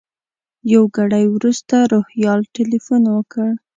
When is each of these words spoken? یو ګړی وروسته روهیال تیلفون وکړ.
یو 0.73 0.83
ګړی 0.95 1.25
وروسته 1.29 1.75
روهیال 1.91 2.41
تیلفون 2.55 3.03
وکړ. 3.09 3.49